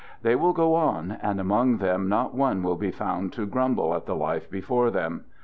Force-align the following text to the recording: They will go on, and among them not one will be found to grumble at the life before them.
They 0.23 0.35
will 0.35 0.51
go 0.53 0.73
on, 0.73 1.11
and 1.21 1.39
among 1.39 1.77
them 1.77 2.09
not 2.09 2.33
one 2.33 2.63
will 2.63 2.75
be 2.75 2.89
found 2.89 3.33
to 3.33 3.45
grumble 3.45 3.93
at 3.93 4.07
the 4.07 4.15
life 4.15 4.49
before 4.49 4.89
them. 4.89 5.25